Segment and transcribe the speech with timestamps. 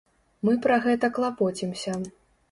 [0.47, 1.93] Мы пра гэта клапоцімся.